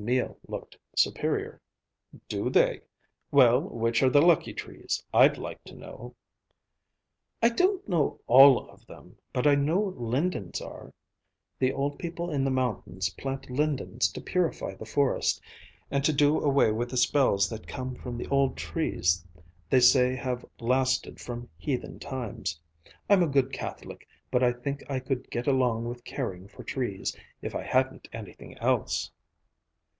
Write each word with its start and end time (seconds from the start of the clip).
Emil 0.00 0.38
looked 0.46 0.78
superior. 0.94 1.60
"Do 2.28 2.50
they? 2.50 2.82
Well, 3.32 3.60
which 3.62 4.00
are 4.00 4.08
the 4.08 4.22
lucky 4.22 4.54
trees? 4.54 5.02
I'd 5.12 5.38
like 5.38 5.64
to 5.64 5.74
know." 5.74 6.14
"I 7.42 7.48
don't 7.48 7.86
know 7.88 8.20
all 8.28 8.70
of 8.70 8.86
them, 8.86 9.16
but 9.32 9.44
I 9.44 9.56
know 9.56 9.92
lindens 9.96 10.60
are. 10.60 10.94
The 11.58 11.72
old 11.72 11.98
people 11.98 12.30
in 12.30 12.44
the 12.44 12.50
mountains 12.52 13.10
plant 13.10 13.50
lindens 13.50 14.08
to 14.12 14.20
purify 14.20 14.76
the 14.76 14.86
forest, 14.86 15.40
and 15.90 16.04
to 16.04 16.12
do 16.12 16.38
away 16.38 16.70
with 16.70 16.90
the 16.90 16.96
spells 16.96 17.48
that 17.48 17.66
come 17.66 17.96
from 17.96 18.16
the 18.16 18.28
old 18.28 18.56
trees 18.56 19.24
they 19.68 19.80
say 19.80 20.14
have 20.14 20.46
lasted 20.60 21.20
from 21.20 21.48
heathen 21.58 21.98
times. 21.98 22.60
I'm 23.10 23.24
a 23.24 23.26
good 23.26 23.52
Catholic, 23.52 24.06
but 24.30 24.44
I 24.44 24.52
think 24.52 24.88
I 24.88 25.00
could 25.00 25.28
get 25.28 25.48
along 25.48 25.86
with 25.88 26.04
caring 26.04 26.46
for 26.46 26.62
trees, 26.62 27.16
if 27.42 27.52
I 27.56 27.64
hadn't 27.64 28.06
anything 28.12 28.56
else." 28.58 29.10